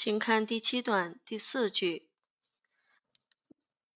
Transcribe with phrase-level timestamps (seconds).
[0.00, 2.08] 请看第七段第四句。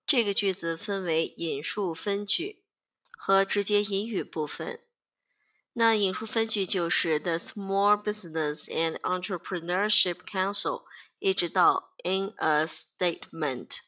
[0.06, 2.64] 这个句子分为引述分句
[3.10, 4.80] 和直接引语部分。
[5.74, 10.84] 那引述分句就是 The Small Business and Entrepreneurship Council，
[11.18, 13.80] 一直到 In a statement，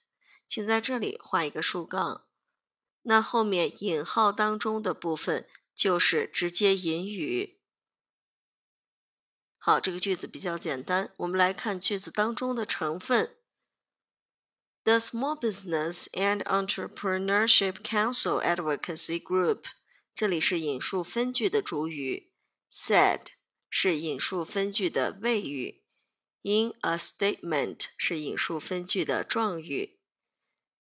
[0.46, 2.26] 请在这里画一个竖杠。
[3.00, 7.58] 那后面引号当中的部分就是直接引语。
[9.64, 13.36] 好，这个句子比较简单，我们来看句子当中的成分。
[14.82, 19.66] The Small Business and Entrepreneurship Council Advocacy Group，
[20.16, 22.32] 这里是引述分句的主语
[22.72, 23.26] ，said
[23.70, 25.84] 是引述分句的谓语
[26.42, 30.00] ，in a statement 是引述分句的状语。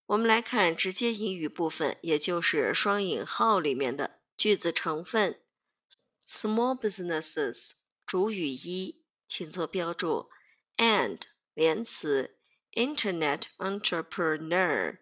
[0.06, 5.40] 我们来看直接引语部分，也就是双引号里面的句子成分。
[6.26, 7.74] Small businesses
[8.12, 10.28] 主语一，请做标注
[10.76, 11.22] ，and
[11.54, 12.36] 连词。
[12.72, 14.98] Internet entrepreneur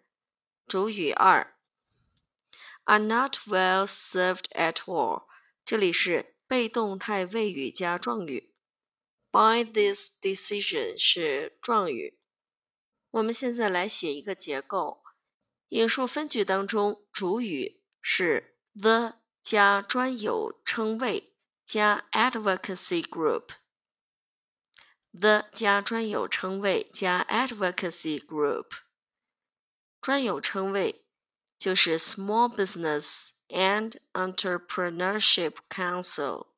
[0.65, 1.53] 主语二
[2.85, 5.25] are not well served at all，
[5.65, 8.53] 这里是被动态谓语加状语。
[9.29, 12.17] By this decision 是状语。
[13.09, 15.03] 我们现在来写一个结构。
[15.67, 21.30] 引述分句当中，主语是 the 加专有称谓
[21.70, 28.66] 加 advocacy group。the 加专有称谓加 advocacy group，
[30.00, 31.06] 专有称谓
[31.56, 36.48] 就是 Small Business and Entrepreneurship Council。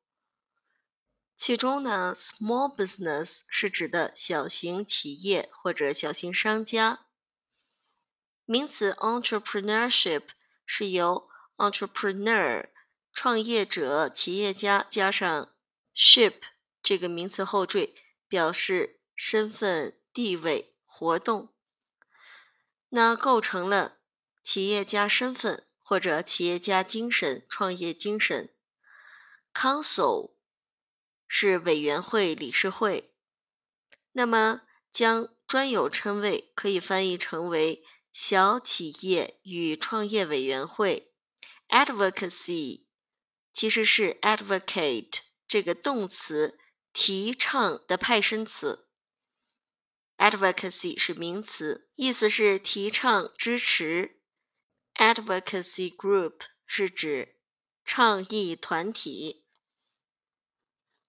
[1.37, 7.05] 其中呢，small business 是指的小型企业或者小型商家。
[8.43, 10.23] 名词 entrepreneurship
[10.65, 12.67] 是由 entrepreneur
[13.14, 15.54] 创业者、企业家加上
[15.96, 16.34] ship
[16.82, 17.94] 这个名词后缀。
[18.26, 21.54] 表示身份、地位、活动，
[22.88, 23.98] 那构成了
[24.42, 28.52] 企业家身份或者企业家精神、创业精神。
[29.52, 30.32] Council
[31.28, 33.14] 是委员会、理事会，
[34.10, 41.12] 那么将专有称谓可以翻译成为小企业与创业委员会。
[41.68, 42.83] Advocacy
[43.54, 46.58] 其实是 advocate 这个动词。
[46.96, 48.86] 提倡的派生词
[50.16, 54.20] ，advocacy 是名词，意思是提倡、支持。
[54.94, 57.40] advocacy group 是指
[57.84, 59.44] 倡议团体。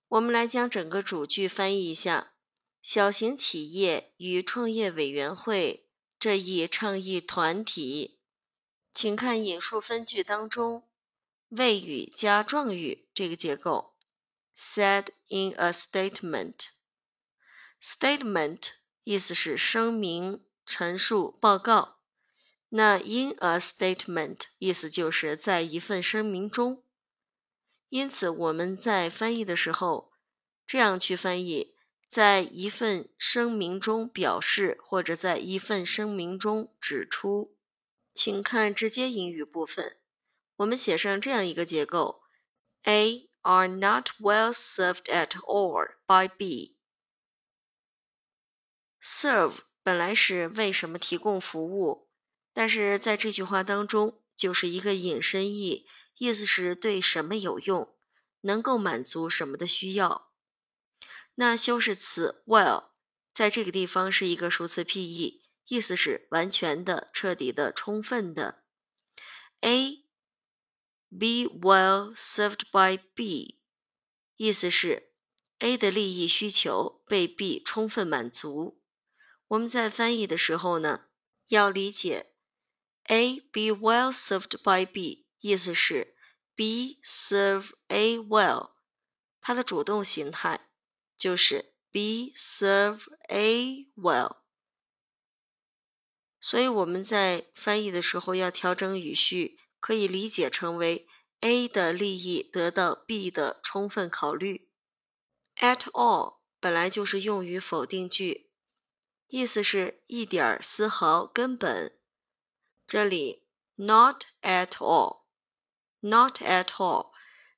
[0.07, 2.33] 我们来将整个主句翻译一下：
[2.81, 8.19] 小型企业与创业委员会这一倡议团体。
[8.91, 10.89] 请看引述分句当中
[11.55, 13.93] 谓语加状语这个结构。
[14.57, 16.69] said in a statement.
[17.81, 18.69] Statement
[19.03, 21.97] 意思是声明、陈述、报告。
[22.69, 26.83] 那 in a statement 意思就是在一份声明中。
[27.89, 30.11] 因此我们在翻译的时候，
[30.65, 31.75] 这样去翻译：
[32.07, 37.55] 在一份声明中表示，或者在一份声明中指出。
[38.13, 39.97] 请看直接引语部分，
[40.57, 42.23] 我们写上这样一个结构
[42.83, 43.29] ：A。
[43.47, 46.77] are not well served at all by B.
[48.99, 52.09] Serve 本来是为什么提供服务
[52.53, 55.85] 但是在这句话当中，就是一个引申义，
[56.17, 57.95] 意思是对什么有用，
[58.41, 60.31] 能够满足什么的需要。
[61.35, 62.85] 那修饰词 well
[63.31, 68.63] 在这个地方是一个数词 P-E，意思是完全的、彻底的、充分的。
[69.59, 70.04] A
[71.10, 73.60] be well served by B，
[74.36, 75.12] 意思是
[75.58, 78.80] A 的利益需求被 B 充分满足。
[79.48, 81.06] 我们在翻译的时候呢，
[81.48, 82.32] 要理解
[83.04, 86.16] A be well served by B，意思是
[86.54, 88.70] B serve A well，
[89.40, 90.70] 它的主动形态
[91.16, 94.36] 就是 B serve A well。
[96.40, 99.58] 所以我们在翻译的时候要调整语序。
[99.85, 101.07] 可以理解成为
[101.41, 104.71] A 的利益得到 B 的充分考虑。
[105.57, 108.49] At all 本来就是用于否定句，
[109.27, 111.99] 意思是一点丝毫、根本。
[112.87, 113.45] 这里
[113.75, 117.11] not at all，not at all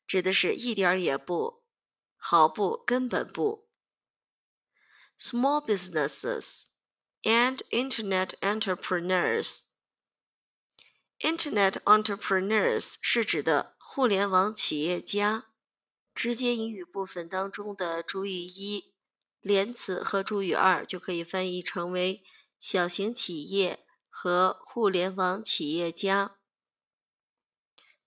[0.05, 1.63] 指的是一点也不、
[2.17, 3.69] 毫不、根本不。
[5.17, 6.65] Small businesses
[7.21, 9.66] and internet entrepreneurs。
[11.19, 15.47] Internet entrepreneurs 是指的互联网企业家。
[16.17, 18.91] 直接引语部分当中的主语一、
[19.39, 22.23] 连词和主语二就可以翻译成为
[22.59, 26.39] 小型企业和互联网企业家。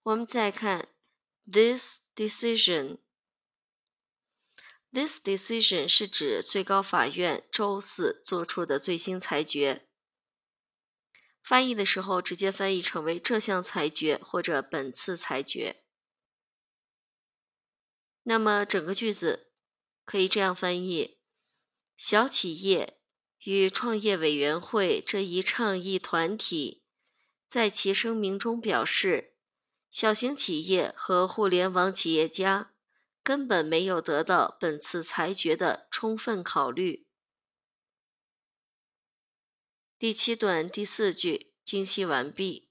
[0.02, 0.88] 我们再看
[1.48, 2.98] this decision，this
[5.20, 9.86] decision 是指最高法院周四做出的最新裁决。
[11.42, 15.82] 翻译的时候，直接翻译成为这项裁决或者本次裁决。
[18.22, 19.48] 那么整个句子
[20.04, 21.18] 可以这样翻译：
[21.96, 23.00] 小企业
[23.42, 26.84] 与创业委员会这一倡议团体
[27.48, 29.34] 在其声明中表示，
[29.90, 32.72] 小型企业和互联网企业家
[33.24, 37.06] 根本没有得到本次裁决的充分考虑。
[40.00, 42.69] 第七段第四句精析完毕。